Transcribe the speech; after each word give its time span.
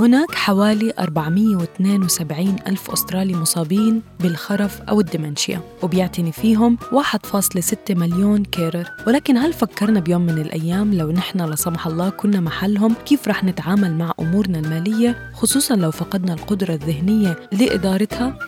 هناك 0.00 0.34
حوالي 0.34 0.92
472 0.98 2.56
ألف 2.66 2.90
أسترالي 2.90 3.34
مصابين 3.34 4.02
بالخرف 4.20 4.80
أو 4.80 5.00
الدمنشيا 5.00 5.60
وبيعتني 5.82 6.32
فيهم 6.32 6.78
1.6 6.92 7.76
مليون 7.90 8.44
كيرر. 8.44 8.90
ولكن 9.06 9.36
هل 9.36 9.52
فكرنا 9.52 10.00
بيوم 10.00 10.22
من 10.22 10.38
الأيام 10.38 10.94
لو 10.94 11.10
نحن 11.10 11.40
لا 11.40 11.56
سمح 11.56 11.86
الله 11.86 12.08
كنا 12.10 12.40
محلهم؟ 12.40 12.94
كيف 13.06 13.28
رح 13.28 13.44
نتعامل 13.44 13.94
مع 13.94 14.12
أمورنا 14.20 14.58
المالية 14.58 15.32
خصوصا 15.34 15.76
لو 15.76 15.90
فقدنا 15.90 16.34
القدرة 16.34 16.74
الذهنية 16.74 17.36
لإدارتها؟ 17.52 18.38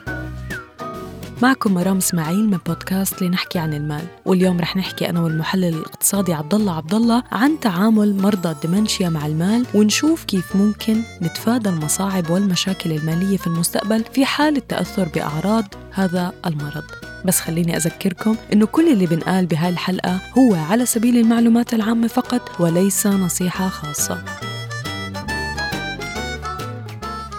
معكم 1.42 1.74
مرام 1.74 1.96
إسماعيل 1.96 2.50
من 2.50 2.58
بودكاست 2.66 3.22
لنحكي 3.22 3.58
عن 3.58 3.74
المال. 3.74 4.02
واليوم 4.24 4.60
رح 4.60 4.76
نحكي 4.76 5.10
أنا 5.10 5.20
والمحلل 5.20 5.74
الاقتصادي 5.74 6.32
عبد 6.32 6.54
الله 6.54 6.76
عبد 6.76 6.94
الله 6.94 7.22
عن 7.32 7.60
تعامل 7.60 8.22
مرضى 8.22 8.50
الدمنشيا 8.50 9.08
مع 9.08 9.26
المال 9.26 9.66
ونشوف 9.74 10.24
كيف 10.24 10.56
ممكن 10.56 11.02
نتفادى 11.22 11.68
المصاعب 11.68 12.30
والمشاكل 12.30 12.92
المالية 12.92 13.36
في 13.36 13.46
المستقبل 13.46 14.04
في 14.12 14.24
حال 14.24 14.56
التأثر 14.56 15.08
بأعراض 15.08 15.64
هذا 15.92 16.32
المرض. 16.46 16.84
بس 17.24 17.40
خليني 17.40 17.76
أذكركم 17.76 18.36
إنه 18.52 18.66
كل 18.66 18.92
اللي 18.92 19.06
بنقال 19.06 19.46
بهاي 19.46 19.70
الحلقة 19.70 20.20
هو 20.38 20.54
على 20.54 20.86
سبيل 20.86 21.16
المعلومات 21.16 21.74
العامة 21.74 22.08
فقط 22.08 22.60
وليس 22.60 23.06
نصيحة 23.06 23.68
خاصة. 23.68 24.24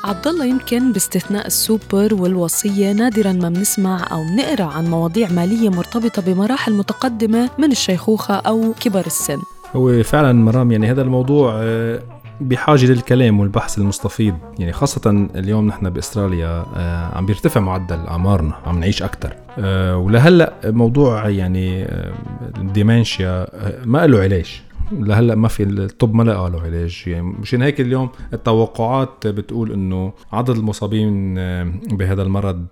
عبد 0.04 0.28
الله 0.28 0.46
يمكن 0.46 0.92
باستثناء 0.92 1.48
السوبر 1.48 2.14
والوصية 2.14 2.92
نادرا 2.92 3.32
ما 3.32 3.50
بنسمع 3.50 4.08
أو 4.12 4.24
بنقرأ 4.24 4.64
عن 4.64 4.86
مواضيع 4.86 5.30
مالية 5.30 5.70
مرتبطة 5.70 6.22
بمراحل 6.22 6.74
متقدمة 6.74 7.50
من 7.58 7.72
الشيخوخة 7.72 8.36
أو 8.36 8.74
كبر 8.80 9.06
السن. 9.06 9.40
هو 9.76 10.04
فعلا 10.04 10.34
مرام 10.34 10.72
يعني 10.72 10.92
هذا 10.92 11.02
الموضوع 11.02 11.54
آه، 11.56 12.00
بحاجة 12.42 12.86
للكلام 12.86 13.40
والبحث 13.40 13.78
المستفيض. 13.78 14.36
يعني 14.60 14.74
خاصة 14.74 15.28
اليوم 15.36 15.68
نحن 15.68 15.90
بأستراليا 15.90 16.66
آه، 16.76 17.18
عم 17.18 17.26
بيرتفع 17.26 17.60
معدل 17.62 18.00
أعمارنا 18.08 18.54
عم 18.66 18.80
نعيش 18.80 19.04
أكثر 19.04 19.34
آه، 19.60 19.98
ولهلأ 19.98 20.54
موضوع 20.66 21.30
يعني 21.30 21.86
الديمنشيا 22.58 23.48
ما 23.86 24.08
له 24.08 24.20
علاج. 24.20 24.62
لهلأ 24.92 25.36
ما 25.36 25.48
في 25.48 25.64
الطب 25.64 26.14
ما 26.14 26.24
لقى 26.24 26.50
له 26.50 26.62
علاج. 26.62 27.04
يعني 27.08 27.24
مشان 27.24 27.62
هيك 27.62 27.82
اليوم 27.82 28.10
التوقعات 28.34 29.28
بتقول 29.28 29.72
إنه 29.72 30.14
عدد 30.32 30.50
المصابين 30.50 31.34
بهذا 31.98 32.22
المرض 32.22 32.66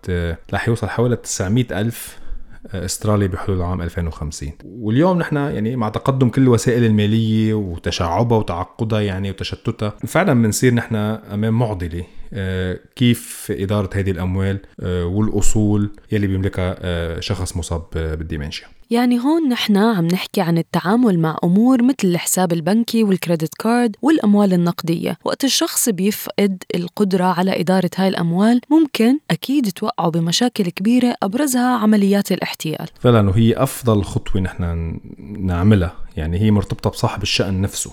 رح 0.53 0.67
يوصل 0.67 0.87
حوالي 0.87 1.15
900 1.15 1.65
ألف 1.71 2.19
أسترالي 2.65 3.27
بحلول 3.27 3.61
عام 3.61 3.81
2050 3.81 4.51
واليوم 4.65 5.19
نحن 5.19 5.35
يعني 5.35 5.75
مع 5.75 5.89
تقدم 5.89 6.29
كل 6.29 6.41
الوسائل 6.41 6.83
المالية 6.83 7.53
وتشعبها 7.53 8.37
وتعقدها 8.37 9.01
يعني 9.01 9.29
وتشتتها 9.29 9.93
فعلا 10.07 10.33
بنصير 10.33 10.73
نحن 10.73 10.95
أمام 10.95 11.59
معضلة 11.59 12.03
آه، 12.33 12.79
كيف 12.95 13.53
إدارة 13.59 13.89
هذه 13.93 14.11
الأموال 14.11 14.59
آه، 14.79 15.05
والأصول 15.05 15.89
يلي 16.11 16.27
بيملكها 16.27 16.75
آه، 16.79 17.19
شخص 17.19 17.58
مصاب 17.58 17.83
بالديمنشيا. 17.93 18.67
يعني 18.92 19.20
هون 19.20 19.50
نحن 19.50 19.77
عم 19.77 20.08
نحكي 20.08 20.42
عن 20.42 20.58
التعامل 20.58 21.20
مع 21.20 21.38
أمور 21.44 21.83
مثل 21.83 21.95
الحساب 22.04 22.54
البنكي 22.54 23.04
والكريدت 23.04 23.54
كارد 23.60 23.95
والأموال 24.02 24.54
النقدية. 24.54 25.17
وقت 25.26 25.44
الشخص 25.44 25.89
بيفقد 25.89 26.64
القدرة 26.76 27.23
على 27.23 27.60
إدارة 27.60 27.89
هاي 27.98 28.08
الأموال 28.08 28.61
ممكن 28.70 29.20
أكيد 29.32 29.72
توقعوا 29.72 30.11
بمشاكل 30.11 30.70
كبيرة 30.70 31.16
أبرزها 31.23 31.77
عمليات 31.77 32.32
الاحتيال. 32.32 32.88
فعلا 33.00 33.30
وهي 33.30 33.54
أفضل 33.54 34.04
خطوة 34.04 34.42
نحن 34.42 35.00
نعملها. 35.20 35.95
يعني 36.17 36.39
هي 36.39 36.52
مرتبطة 36.52 36.89
بصاحب 36.89 37.23
الشأن 37.23 37.61
نفسه 37.61 37.92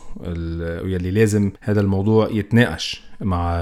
يلي 0.84 1.10
لازم 1.10 1.52
هذا 1.60 1.80
الموضوع 1.80 2.28
يتناقش 2.30 3.02
مع 3.20 3.56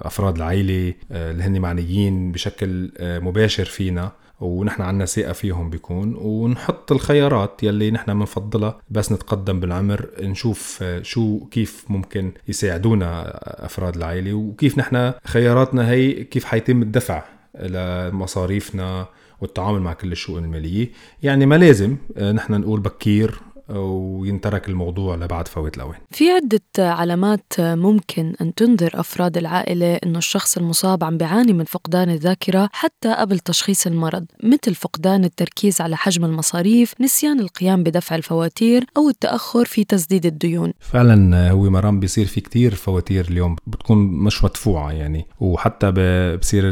أفراد 0.00 0.36
العائلة 0.36 0.94
اللي 1.10 1.42
هن 1.42 1.60
معنيين 1.60 2.32
بشكل 2.32 2.92
مباشر 3.00 3.64
فينا. 3.64 4.12
ونحن 4.40 4.82
عنا 4.82 5.04
ثقة 5.04 5.32
فيهم 5.32 5.70
بيكون 5.70 6.14
ونحط 6.20 6.92
الخيارات 6.92 7.62
يلي 7.62 7.90
نحن 7.90 8.14
بنفضلها 8.14 8.80
بس 8.90 9.12
نتقدم 9.12 9.60
بالعمر 9.60 10.06
نشوف 10.20 10.84
شو 11.02 11.46
كيف 11.50 11.84
ممكن 11.88 12.32
يساعدونا 12.48 13.38
أفراد 13.66 13.96
العائلة 13.96 14.34
وكيف 14.34 14.78
نحن 14.78 15.12
خياراتنا 15.24 15.90
هي 15.90 16.24
كيف 16.24 16.44
حيتم 16.44 16.82
الدفع 16.82 17.22
لمصاريفنا 17.60 19.06
والتعامل 19.40 19.80
مع 19.80 19.92
كل 19.92 20.12
الشؤون 20.12 20.44
المالية. 20.44 20.90
يعني 21.22 21.46
ما 21.46 21.54
لازم 21.54 21.96
نحن 22.20 22.52
نقول 22.52 22.80
بكير 22.80 23.40
وينترك 23.70 24.68
الموضوع 24.68 25.16
لبعد 25.16 25.48
فوات 25.48 25.76
الأوان. 25.76 25.98
في 26.10 26.30
عدة 26.30 26.92
علامات 26.92 27.52
ممكن 27.58 28.34
أن 28.40 28.54
تنذر 28.54 28.90
أفراد 28.94 29.36
العائلة 29.36 29.94
أنه 29.94 30.18
الشخص 30.18 30.56
المصاب 30.56 31.04
عم 31.04 31.18
بيعاني 31.18 31.52
من 31.52 31.64
فقدان 31.64 32.10
الذاكرة 32.10 32.68
حتى 32.72 33.14
قبل 33.14 33.38
تشخيص 33.38 33.86
المرض 33.86 34.24
مثل 34.42 34.74
فقدان 34.74 35.24
التركيز 35.24 35.80
على 35.80 35.96
حجم 35.96 36.24
المصاريف 36.24 36.94
نسيان 37.00 37.40
القيام 37.40 37.82
بدفع 37.82 38.16
الفواتير 38.16 38.84
أو 38.96 39.08
التأخر 39.08 39.64
في 39.64 39.84
تسديد 39.84 40.26
الديون. 40.26 40.72
فعلا 40.80 41.50
هو 41.50 41.70
مرام 41.70 42.00
بيصير 42.00 42.26
في 42.26 42.40
كتير 42.40 42.74
فواتير 42.74 43.28
اليوم 43.30 43.56
بتكون 43.66 43.98
مش 43.98 44.44
مدفوعة 44.44 44.92
يعني. 44.92 45.26
وحتى 45.40 45.90
بصير 46.36 46.64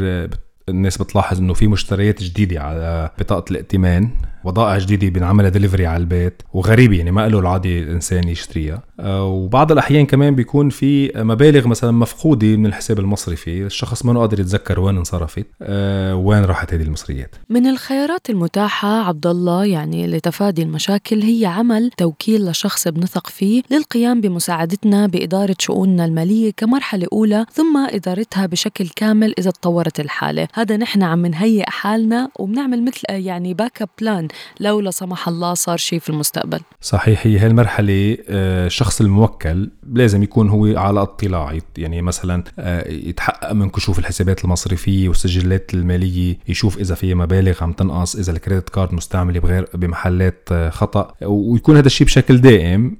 الناس 0.69 0.97
بتلاحظ 0.97 1.39
إنه 1.39 1.53
في 1.53 1.67
مشتريات 1.67 2.23
جديدة 2.23 2.61
على 2.61 3.11
بطاقة 3.19 3.51
الائتمان. 3.51 4.09
بضائع 4.45 4.77
جديده 4.77 5.19
بنعملها 5.19 5.49
دليفري 5.49 5.85
على 5.85 6.01
البيت 6.01 6.41
وغريبه 6.53 6.97
يعني 6.97 7.11
ما 7.11 7.27
له 7.27 7.39
العادي 7.39 7.79
الإنسان 7.79 8.27
يشتريها. 8.27 8.81
آه، 8.99 9.25
وبعض 9.25 9.71
الأحيان 9.71 10.05
كمان 10.05 10.35
بيكون 10.35 10.69
في 10.69 11.11
مبالغ 11.15 11.67
مثلا 11.67 11.91
مفقودة 11.91 12.47
من 12.47 12.65
الحساب 12.65 12.99
المصرفي 12.99 13.65
الشخص 13.65 14.05
ما 14.05 14.19
قادر 14.19 14.39
يتذكر 14.39 14.79
وين 14.79 14.97
انصرفت 14.97 15.45
آه، 15.61 16.15
وين 16.15 16.45
راحت 16.45 16.73
هذه 16.73 16.81
المصريات. 16.81 17.35
من 17.49 17.67
الخيارات 17.67 18.29
المتاحة 18.29 18.89
عبد 18.89 19.27
الله 19.27 19.65
يعني 19.65 20.07
لتفادي 20.07 20.63
المشاكل 20.63 21.21
هي 21.21 21.45
عمل 21.45 21.91
توكيل 21.97 22.49
لشخص 22.49 22.87
بنثق 22.87 23.27
فيه 23.27 23.61
للقيام 23.71 24.21
بمساعدتنا 24.21 25.07
بإدارة 25.07 25.55
شؤوننا 25.59 26.05
المالية 26.05 26.51
كمرحلة 26.57 27.07
أولى 27.13 27.45
ثم 27.51 27.77
إدارتها 27.77 28.45
بشكل 28.45 28.89
كامل 28.95 29.33
إذا 29.37 29.51
تطورت 29.51 29.99
الحالة. 29.99 30.47
هذا 30.53 30.77
نحن 30.77 31.03
عم 31.03 31.25
نهيئ 31.25 31.69
حالنا 31.69 32.29
وبنعمل 32.39 32.83
مثل 32.83 33.01
يعني 33.09 33.53
backup 33.53 33.89
plan 33.99 34.27
لو 34.59 34.79
لا 34.79 34.91
سمح 34.91 35.27
الله 35.27 35.53
صار 35.53 35.77
شيء 35.77 35.99
في 35.99 36.09
المستقبل. 36.09 36.59
صحيح 36.81 37.27
هي 37.27 37.37
هالمرحله 37.37 38.17
الشخص 38.29 39.01
آه، 39.01 39.05
الموكل 39.05 39.69
لازم 39.93 40.23
يكون 40.23 40.49
هو 40.49 40.77
على 40.77 41.01
اطلاع 41.01 41.57
يعني 41.77 42.01
مثلا 42.01 42.43
آه، 42.59 42.91
يتحقق 42.91 43.51
من 43.51 43.69
كشوف 43.69 43.99
الحسابات 43.99 44.45
المصرفية 44.45 45.07
والسجلات 45.09 45.73
المالية 45.73 46.37
يشوف 46.47 46.77
إذا 46.77 46.95
في 46.95 47.15
مبالغ 47.15 47.63
عم 47.63 47.73
تنقص 47.73 48.15
إذا 48.15 48.31
الكريدت 48.31 48.69
كارد 48.69 48.93
مستعملة 48.93 49.39
بغير 49.39 49.69
بمحلات 49.73 50.49
آه، 50.51 50.69
خطأ. 50.69 51.13
ويكون 51.21 51.77
هذا 51.77 51.87
الشيء 51.87 52.07
بشكل 52.07 52.41
دائم 52.41 52.97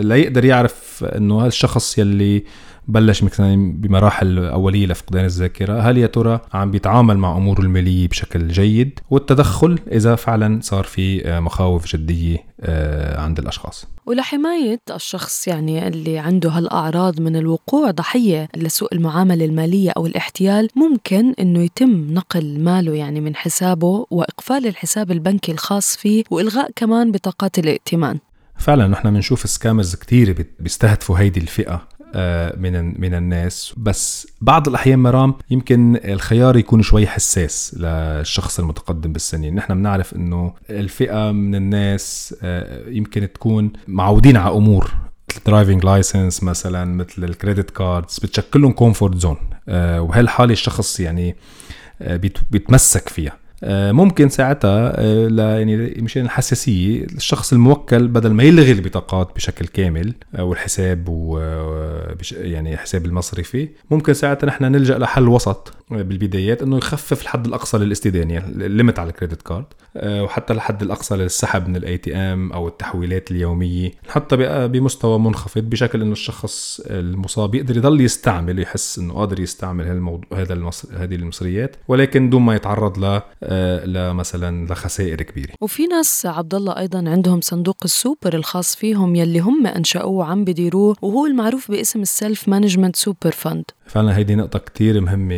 ليقدر 0.00 0.44
يعرف 0.44 1.04
إنه 1.04 1.44
هالشخص 1.44 1.98
يلي 1.98 2.44
بلش 2.88 3.22
مثلا 3.22 3.72
بمراحل 3.72 4.38
أولية 4.38 4.86
لفقدان 4.86 5.24
الذاكرة 5.24 5.80
هل 5.80 5.98
يا 5.98 6.06
ترى 6.06 6.40
عم 6.52 6.70
بيتعامل 6.70 7.18
مع 7.18 7.36
أموره 7.36 7.60
المالية 7.60 8.08
بشكل 8.08 8.48
جيد؟ 8.48 9.00
والتدخل 9.10 9.78
إذا 9.92 10.14
فعلا 10.14 10.60
صار 10.62 10.84
في 10.84 11.28
آه، 11.28 11.40
مخاوف 11.40 11.96
جدية 11.96 12.36
آه، 12.60 13.20
عند 13.20 13.38
الأشخاص. 13.38 13.86
ولحماية 14.06 14.80
الشخص 14.94 15.48
يعني 15.48 15.88
اللي 15.88 16.18
عنده 16.18 16.50
هالأعراض 16.50 17.20
من 17.20 17.36
الوقوع 17.36 17.90
ضحية 17.90 18.48
لسوء 18.56 18.94
المعاملة 18.94 19.44
المالية 19.44 19.90
أو 19.96 20.06
الاحتيال 20.06 20.68
ممكن 20.76 21.34
أنه 21.40 21.62
يتم 21.62 22.14
نقل 22.14 22.60
ماله 22.60 22.94
يعني 22.94 23.20
من 23.20 23.36
حسابه 23.36 24.06
وإقفال 24.10 24.66
الحساب 24.66 25.10
البنكي 25.10 25.52
الخاص 25.52 25.96
فيه 25.96 26.24
وإلغاء 26.30 26.70
كمان 26.76 27.12
بطاقات 27.12 27.58
الائتمان. 27.58 28.18
فعلا 28.58 28.88
نحن 28.88 29.10
بنشوف 29.10 29.50
سكامرز 29.50 29.94
كتير 29.94 30.46
بيستهدفوا 30.60 31.18
هيدي 31.18 31.40
الفئة. 31.40 31.72
آه، 31.72 31.97
من 32.56 33.00
من 33.00 33.14
الناس. 33.14 33.74
بس 33.76 34.26
بعض 34.40 34.68
الأحيان 34.68 34.98
مرام 34.98 35.34
يمكن 35.50 36.00
الخيار 36.04 36.56
يكون 36.56 36.82
شوي 36.82 37.06
حساس 37.06 37.76
للشخص 37.78 38.58
المتقدم 38.58 39.12
بالسن 39.12 39.54
نحن 39.54 39.74
بنعرف 39.74 40.14
إنه 40.14 40.54
الفئة 40.70 41.32
من 41.32 41.54
الناس 41.54 42.34
آه، 42.42 42.88
يمكن 42.88 43.32
تكون 43.32 43.72
معودين 43.88 44.36
على 44.36 44.56
أمور 44.56 44.94
مثل 45.30 45.40
driving 45.46 45.84
licence 45.84 46.42
مثلا 46.42 46.84
مثل 46.84 47.24
ال 47.24 47.31
credit 47.31 47.70
cards 47.70 48.18
بتشكل 48.18 48.60
لهم 48.60 48.72
comfort 48.72 49.14
zone 49.14 49.36
وبهالحاله 49.68 50.52
الشخص 50.52 51.00
يعني 51.00 51.36
آه، 52.02 52.16
بيتمسك 52.50 53.08
فيها. 53.08 53.32
آه، 53.32 53.47
ممكن 53.92 54.28
ساعتها 54.28 55.00
آه، 55.00 55.28
ل 55.28 55.38
يعني 55.38 55.76
مشان 55.76 56.24
الحساسية 56.24 57.04
الشخص 57.04 57.52
الموكل 57.52 58.08
بدل 58.08 58.32
ما 58.32 58.42
يلغي 58.42 58.72
البطاقات 58.72 59.34
بشكل 59.36 59.66
كامل 59.66 60.14
والحساب 60.38 61.08
و 61.08 61.38
يعني 62.32 62.74
الحساب 62.74 63.06
المصرفي 63.06 63.68
ممكن 63.90 64.14
ساعتها 64.14 64.46
نحن 64.46 64.64
نلجأ 64.64 64.98
لحل 64.98 65.28
وسط 65.28 65.74
بالبدايات 65.90 66.62
إنه 66.62 66.76
يخفف 66.76 67.22
الحد 67.22 67.46
الأقصى 67.46 67.78
للاستدانة 67.78 68.34
يعني 68.34 68.66
ال 68.66 68.71
limit 68.71 68.98
على 68.98 69.10
ال 69.10 69.15
credit 69.15 69.42
card 69.42 69.64
وحتى 70.04 70.52
الحد 70.52 70.82
الأقصى 70.82 71.16
للسحب 71.16 71.68
من 71.68 71.76
ال 71.76 71.98
ATM 71.98 72.52
أو 72.52 72.68
التحويلات 72.68 73.30
اليومية. 73.30 73.90
نحطها 74.08 74.66
بمستوى 74.66 75.18
منخفض 75.18 75.62
بشكل 75.62 76.02
إنه 76.02 76.12
الشخص 76.12 76.80
المصاب 76.86 77.54
يقدر 77.54 77.76
يضل 77.76 78.00
يستعمل 78.00 78.58
يحس 78.58 78.98
إنه 78.98 79.14
قادر 79.14 79.40
يستعمل 79.40 79.84
هذا 80.34 80.70
هذه 80.96 81.14
المصريات 81.14 81.76
ولكن 81.88 82.30
دون 82.30 82.42
ما 82.42 82.54
يتعرض 82.54 82.98
ل 82.98 83.04
آه، 83.04 83.22
لمثلا 83.84 84.66
لخسائر 84.66 85.22
كبيرة. 85.22 85.52
وفي 85.60 85.86
ناس 85.86 86.26
عبد 86.26 86.54
الله 86.54 86.78
أيضا 86.78 86.98
عندهم 87.10 87.40
صندوق 87.40 87.76
السوبر 87.84 88.34
الخاص 88.34 88.76
فيهم 88.76 89.16
يلي 89.16 89.38
هم 89.38 89.66
أنشأوه 89.66 90.06
وعم 90.06 90.44
بديروه 90.44 90.96
وهو 91.02 91.26
المعروف 91.26 91.70
باسم 91.70 92.00
ال 92.02 92.11
self 92.11 92.48
management 92.48 92.96
super 92.96 93.30
fund 93.30 93.64
فعلا 93.88 94.16
هيدي 94.16 94.34
نقطة 94.34 94.58
كتير 94.58 95.00
مهمة 95.00 95.34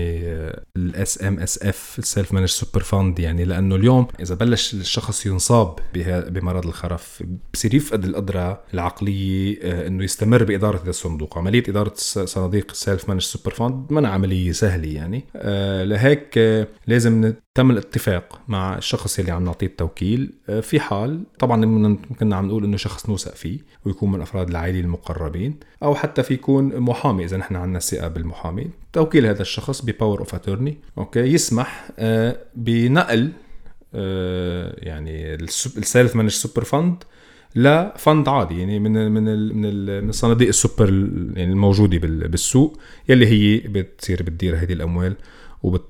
ال 0.77 1.25
SMSF 1.25 1.63
ال 1.63 1.97
self-managed 1.99 2.49
super 2.49 2.83
fund 2.83 3.19
يعني 3.19 3.45
لأنه 3.45 3.75
اليوم 3.75 4.07
إذا 4.21 4.35
بلش 4.35 4.75
الشخص 4.75 5.27
ينصاب 5.27 5.79
بمرض 6.29 6.67
الخرف 6.67 7.23
بصير 7.55 7.75
يفقد 7.75 8.05
القدرة 8.05 8.61
العقلية 8.75 9.59
آه، 9.63 9.87
إنه 9.87 10.05
يستمر 10.05 10.45
بإدارة 10.45 10.77
هذا 10.77 10.91
الصندوق، 10.91 11.39
عملية 11.39 11.63
إدارة 11.69 11.93
صناديق 12.25 12.71
ال 12.71 13.09
self-managed 13.09 13.21
super 13.21 13.51
fund 13.51 13.93
ما 13.93 14.09
عملية 14.09 14.53
سهلة 14.53 14.89
يعني. 14.89 15.25
آه، 15.37 15.85
لهيك 15.85 16.39
آه، 16.39 16.67
لازم 16.87 17.35
تم 17.55 17.71
الاتفاق 17.71 18.41
مع 18.49 18.79
الشخص 18.79 19.19
اللي 19.19 19.33
عم 19.33 19.45
نعطيه 19.45 19.67
التوكيل. 19.67 20.33
في 20.63 20.81
حال 20.81 21.23
طبعا 21.39 21.67
ممكن 21.67 22.33
عم 22.33 22.47
نقول 22.47 22.65
إنه 22.65 22.77
شخص 22.77 23.09
نوثق 23.09 23.35
فيه 23.35 23.59
ويكون 23.85 24.13
من 24.13 24.21
أفراد 24.21 24.49
العائلة 24.49 24.81
المقربين 24.81 25.57
أو 25.83 25.95
حتى 25.95 26.23
في 26.23 26.35
يكون 26.35 26.81
محامي 26.81 27.25
إذا 27.25 27.37
نحن 27.37 27.57
عندنا 27.57 27.79
ثقة 27.79 28.09
بالمحامي. 28.09 28.40
توكيل 28.93 29.27
هذا 29.27 29.43
الشخص 29.43 29.85
ب 29.85 29.90
power 29.90 30.19
of 30.19 30.35
attorney 30.35 30.79
okay؟ 30.99 31.21
يسمح 31.21 31.91
آه، 31.99 32.37
بنقل 32.55 33.33
آه، 33.95 34.75
يعني 34.79 35.35
ال 35.35 36.17
self-managed 36.17 36.31
super 36.31 36.65
fund 36.65 37.05
لفند 37.55 38.29
عادي 38.29 38.59
يعني 38.61 38.79
من 38.79 38.93
من 38.93 39.25
من 39.25 40.03
من 40.03 40.09
الصناديق 40.09 40.49
السوبر 40.49 40.89
يعني 41.37 41.53
الموجودة 41.53 41.99
بالسوق 41.99 42.79
يلي 43.09 43.27
هي 43.27 43.59
بتصير 43.59 44.23
بتدير 44.23 44.57
هذه 44.57 44.73
الأموال 44.73 45.17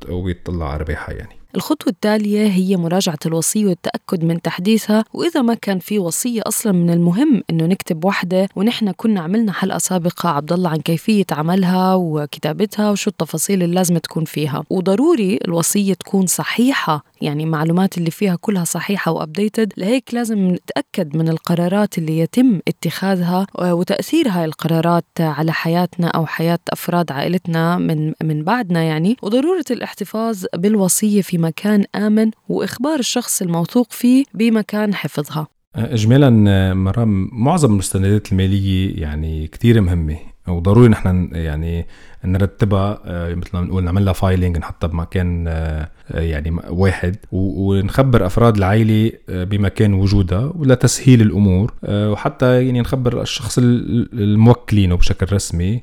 وبتطلع 0.08 0.75
أرباحها 0.75 1.14
يعني. 1.14 1.40
الخطوة 1.56 1.93
التالية 1.93 2.47
هي 2.47 2.76
مراجعة 2.76 3.19
الوصية 3.26 3.67
والتأكد 3.67 4.25
من 4.25 4.43
تحديثها 4.43 5.05
وإذا 5.14 5.43
ما 5.43 5.55
كان 5.55 5.79
في 5.79 5.99
وصية 5.99 6.43
أصلا 6.47 6.73
من 6.73 6.91
المهم 6.91 7.43
إنه 7.50 7.67
نكتب 7.67 8.05
وحدة 8.05 8.49
ونحن 8.56 8.93
كنا 8.93 9.20
عملنا 9.20 9.52
حلقة 9.52 9.79
سابقة 9.79 10.29
عبد 10.29 10.52
الله 10.52 10.70
عن 10.70 10.79
كيفية 10.79 11.25
عملها 11.32 11.94
وكتابتها 11.94 12.91
وشو 12.91 13.11
التفاصيل 13.11 13.62
اللي 13.62 13.75
لازم 13.75 13.99
تكون 13.99 14.25
فيها. 14.25 14.64
وضروري 14.70 15.38
الوصية 15.44 15.94
تكون 15.94 16.26
صحيحة 16.26 17.05
يعني 17.20 17.44
المعلومات 17.44 17.99
اللي 17.99 18.11
فيها 18.11 18.37
كلها 18.41 18.64
صحيحة 18.64 19.12
وأبديتد 19.12 19.73
لهيك 19.76 20.14
لازم 20.14 20.49
نتأكد 20.49 21.17
من 21.17 21.29
القرارات 21.29 21.99
اللي 21.99 22.19
يتم 22.19 22.61
اتخاذها 22.69 23.46
وتأثير 23.58 24.29
هاي 24.29 24.44
القرارات 24.44 25.05
على 25.20 25.53
حياتنا 25.53 26.08
أو 26.08 26.26
حياة 26.26 26.58
أفراد 26.73 27.12
عائلتنا 27.12 27.76
من 27.76 28.12
من 28.23 28.44
بعدنا 28.44 28.82
يعني. 28.82 29.17
وضرورة 29.23 29.64
الاحتفاظ 29.70 30.44
بالوصية 30.55 31.23
في 31.23 31.38
مكان 31.41 31.85
آمن 31.95 32.31
وإخبار 32.49 32.99
الشخص 32.99 33.43
الموثوق 33.43 33.93
فيه 33.93 34.25
بمكان 34.35 34.95
حفظها. 34.95 35.47
اجمالا 35.75 36.31
مرام 36.75 37.29
معظم 37.33 37.73
المستندات 37.73 38.33
المالية 38.33 39.01
يعني 39.01 39.47
كثير 39.47 39.81
مهمة. 39.81 40.17
وضروري 40.49 40.89
نحن 40.89 41.29
يعني 41.33 41.87
نرتبها 42.25 43.01
آه، 43.05 43.35
مثل 43.35 43.51
ما 43.55 43.61
بنقول 43.61 43.85
نعمل 43.85 44.05
لها 44.05 44.13
فايلنج 44.13 44.59
نحطها 44.59 44.89
بمكان 44.89 45.45
آه، 45.49 45.89
يعني 46.11 46.57
واحد. 46.69 47.17
ونخبر 47.33 48.27
أفراد 48.27 48.57
العائلة 48.57 49.13
آه، 49.29 49.45
بمكان 49.45 49.95
وجودها 49.95 50.53
ولتسهيل 50.55 51.21
الأمور 51.21 51.75
وحتى 51.89 52.67
يعني 52.67 52.81
نخبر 52.81 53.23
الشخص 53.23 53.59
الموكلينه 53.59 54.95
بشكل 54.95 55.33
رسمي 55.33 55.83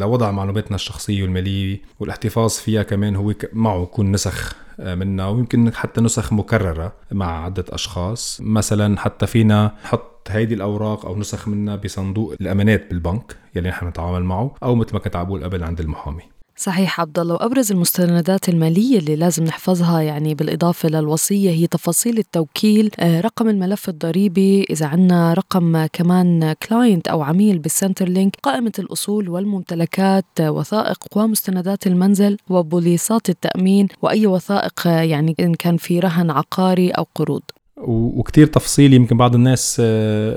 لوضع 0.00 0.30
معلوماتنا 0.30 0.74
الشخصية 0.74 1.22
والمالية 1.22 1.80
والاحتفاظ 2.00 2.50
فيها 2.50 2.82
كمان 2.82 3.16
هو 3.16 3.34
معه 3.52 3.82
يكون 3.82 4.12
نسخ 4.12 4.54
منها 4.78 5.28
ويمكن 5.28 5.74
حتى 5.74 6.00
نسخ 6.00 6.32
مكررة 6.32 6.92
مع 7.12 7.44
عدة 7.44 7.64
أشخاص. 7.70 8.40
مثلا 8.44 8.98
حتى 9.00 9.26
فينا 9.26 9.72
نحط 9.84 10.11
هيدي 10.30 10.54
الأوراق 10.54 11.06
أو 11.06 11.16
نسخ 11.16 11.48
منها 11.48 11.76
بصندوق 11.76 12.34
الأمانات 12.40 12.90
بالبنك 12.90 13.36
يلي 13.56 13.68
نحن 13.68 13.86
نتعامل 13.86 14.24
معه 14.24 14.54
أو 14.62 14.74
مثل 14.74 14.92
ما 14.92 14.98
كنت 14.98 15.16
عم 15.16 15.44
قبل 15.44 15.64
عند 15.64 15.80
المحامي. 15.80 16.22
صحيح 16.56 17.00
عبد 17.00 17.18
الله 17.18 17.34
وأبرز 17.34 17.72
المستندات 17.72 18.48
المالية 18.48 18.98
اللي 18.98 19.16
لازم 19.16 19.44
نحفظها 19.44 20.00
يعني 20.00 20.34
بالإضافة 20.34 20.88
للوصية 20.88 21.50
هي 21.50 21.66
تفاصيل 21.66 22.18
التوكيل 22.18 22.90
آه، 23.00 23.20
رقم 23.20 23.48
الملف 23.48 23.88
الضريبي 23.88 24.64
إذا 24.70 24.86
عندنا 24.86 25.34
رقم 25.34 25.86
كمان 25.86 26.52
client 26.52 27.08
أو 27.08 27.22
عميل 27.22 27.58
بال 27.58 28.08
Centrelink 28.08 28.36
قائمة 28.42 28.72
الأصول 28.78 29.28
والممتلكات 29.28 30.24
آه، 30.40 30.50
وثائق 30.50 30.98
ومستندات 31.16 31.86
المنزل 31.86 32.36
وبوليصات 32.50 33.30
التأمين 33.30 33.88
وأي 34.02 34.26
وثائق 34.26 34.86
آه، 34.86 35.00
يعني 35.02 35.34
إن 35.40 35.54
كان 35.54 35.76
في 35.76 36.00
رهن 36.00 36.30
عقاري 36.30 36.90
أو 36.90 37.06
قروض. 37.14 37.42
وكتير 37.88 38.46
تفصيل 38.46 38.94
يمكن 38.94 39.16
بعض 39.16 39.34
الناس 39.34 39.82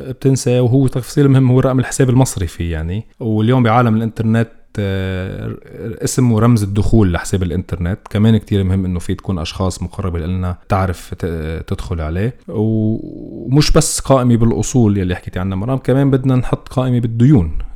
بتنسى 0.09 0.59
وهو 0.59 0.87
تفصيل 0.87 1.29
مهم 1.29 1.51
هو 1.51 1.59
رقم 1.59 1.79
الحساب 1.79 2.09
المصرفي 2.09 2.69
يعني. 2.69 3.05
واليوم 3.19 3.63
بعالم 3.63 3.95
الإنترنت 3.95 4.49
آه، 4.79 5.55
اسم 6.03 6.31
ورمز 6.31 6.63
الدخول 6.63 7.13
لحساب 7.13 7.43
الإنترنت. 7.43 7.99
كمان 8.09 8.37
كتير 8.37 8.63
مهم 8.63 8.85
إنه 8.85 8.99
في 8.99 9.15
تكون 9.15 9.39
أشخاص 9.39 9.83
مقربة 9.83 10.19
لنا 10.19 10.57
تعرف 10.69 11.13
تدخل 11.67 12.01
عليه. 12.01 12.35
ومش 12.47 13.71
بس 13.71 13.99
قائمة 13.99 14.37
بالأصول 14.37 14.97
يلي 14.97 15.15
حكيتي 15.15 15.39
عنها 15.39 15.57
مرام 15.57 15.77
كمان 15.77 16.11
بدنا 16.11 16.35
نحط 16.35 16.69
قائمة 16.69 16.99
بالديون. 16.99 17.57
آه، 17.61 17.74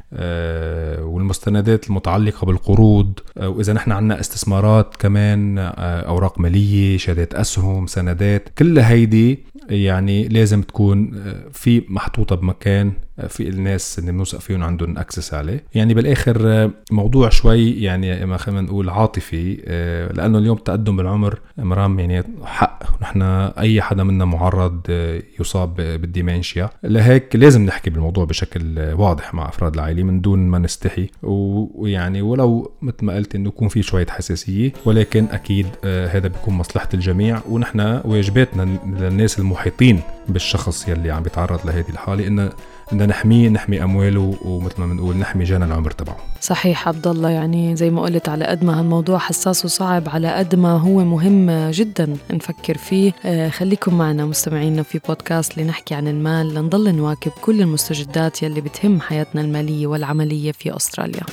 والمستندات 1.02 1.88
المتعلقة 1.88 2.46
بالقروض 2.46 3.20
آه، 3.38 3.50
وإذا 3.50 3.74
نحن 3.74 3.92
عندنا 3.92 4.20
استثمارات 4.20 4.96
كمان 4.96 5.58
أوراق 5.58 6.40
مالية 6.40 6.98
شهادات 6.98 7.34
أسهم 7.36 7.88
سندات 7.88 8.50
كل 8.58 8.80
هيدي 8.80 9.40
يعني 9.70 10.28
لازم 10.28 10.62
تكون 10.62 11.24
في 11.52 11.84
محطوطة 11.90 12.36
بمكان 12.36 12.92
في 13.28 13.50
الناس 13.50 14.00
اللي 14.00 14.12
بنوثق 14.12 14.40
فيهم 14.40 14.64
عندهم 14.64 14.98
اكسس 14.98 15.34
عليه. 15.34 15.64
يعني 15.76 15.94
بالآخر 15.94 16.70
موضوع 16.92 17.30
شوي 17.30 17.72
يعني 17.72 18.26
ما 18.26 18.38
خلينا 18.38 18.62
نقول 18.62 18.90
عاطفي 18.90 19.62
آه، 19.66 20.14
لأنه 20.14 20.38
اليوم 20.38 20.58
تقدم 20.58 20.98
بالعمر 20.98 21.40
مرام 21.58 22.00
يعني 22.00 22.24
حق. 22.44 23.02
نحن 23.02 23.22
أي 23.60 23.82
حدا 23.82 24.04
منا 24.04 24.26
معرض 24.26 24.82
آه، 24.90 25.22
يصاب 25.40 25.76
بالديمنشيا 25.76 26.70
لهيك 26.84 27.36
لازم 27.36 27.66
نحكي 27.66 27.90
بالموضوع 27.90 28.26
بشكل 28.26 28.80
واضح 28.80 29.34
مع 29.34 29.50
أفراد 29.50 29.74
العائلة 29.74 30.04
من 30.04 30.22
دون 30.22 30.40
ما 30.40 30.60
نستحي. 30.60 31.10
ويعني 31.24 32.22
ولو 32.22 32.72
مثل 32.82 33.06
ما 33.06 33.16
قلت 33.16 33.36
إنه 33.36 33.48
يكون 33.48 33.68
في 33.68 33.82
شوية 33.82 34.08
حساسية 34.10 34.72
ولكن 34.86 35.26
أكيد 35.32 35.68
آه، 35.86 36.08
هذا 36.08 36.28
بيكون 36.28 36.54
مصلحة 36.54 36.90
الجميع. 36.94 37.40
ونحن 37.50 38.02
واجباتنا 38.06 38.80
للناس 39.00 39.40
المحيطين 39.40 40.02
بالشخص 40.28 40.88
يلي 40.88 41.12
عم 41.12 41.24
بيتعرض 41.24 41.60
لهذه 41.66 41.90
الحالة 41.90 42.28
إنه 42.28 42.52
بدنا 42.92 43.06
نحميه 43.06 43.50
نحمي 43.50 43.84
أمواله 43.84 44.36
ومثل 44.46 44.82
ما 44.82 44.86
بنقول 44.88 45.18
نحمي 45.18 45.44
جنى 45.44 45.66
العمر 45.66 45.92
تبعه. 45.92 46.18
صحيح 46.42 46.88
عبد 46.88 47.08
الله 47.08 47.30
يعني 47.30 47.76
زي 47.76 47.90
ما 47.90 48.02
قلت 48.02 48.30
على 48.30 48.46
قد 48.46 48.64
ما 48.64 48.80
هالموضوع 48.80 49.18
حساس 49.18 49.66
وصعب 49.66 50.10
على 50.10 50.34
قد 50.34 50.56
ما 50.56 50.72
هو 50.78 51.04
مهم 51.04 51.70
جدا 51.70 52.18
نفكر 52.32 52.78
فيه. 52.78 53.12
آه 53.26 53.50
خليكم 53.50 53.98
معنا 53.98 54.26
مستمعينا 54.26 54.84
في 54.84 55.00
بودكاست 55.08 55.58
لنحكي 55.58 55.96
عن 55.96 56.08
المال. 56.08 56.54
لنضل 56.54 56.96
نواكب 56.96 57.32
كل 57.42 57.62
المستجدات 57.62 58.44
يلي 58.44 58.62
بتهم 58.62 59.02
حياتنا 59.02 59.42
المالية 59.42 59.88
والعملية 59.88 60.52
في 60.52 60.76
أستراليا. 60.76 61.24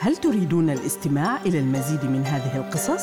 هل 0.00 0.16
تريدون 0.16 0.70
الاستماع 0.70 1.42
إلى 1.46 1.58
المزيد 1.58 2.04
من 2.04 2.24
هذه 2.24 2.56
القصص؟ 2.56 3.02